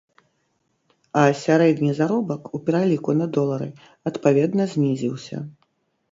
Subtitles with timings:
[1.23, 3.67] А сярэдні заробак у пераліку на долары
[4.11, 5.37] адпаведна знізіўся.